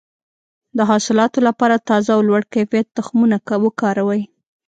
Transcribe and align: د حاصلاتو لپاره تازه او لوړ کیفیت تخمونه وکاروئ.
د 0.77 0.79
حاصلاتو 0.89 1.39
لپاره 1.47 1.83
تازه 1.89 2.11
او 2.15 2.21
لوړ 2.29 2.41
کیفیت 2.53 2.87
تخمونه 2.97 3.35
وکاروئ. 3.65 4.21